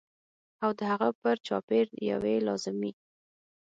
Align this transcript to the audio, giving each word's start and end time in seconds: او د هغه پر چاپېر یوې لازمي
او 0.63 0.71
د 0.77 0.81
هغه 0.91 1.09
پر 1.21 1.35
چاپېر 1.47 1.87
یوې 2.11 2.35
لازمي 2.47 2.91